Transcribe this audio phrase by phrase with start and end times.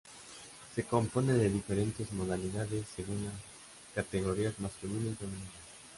[0.73, 3.35] Se compone de diferentes modalidades según las
[3.93, 5.49] categorías masculina y femenina.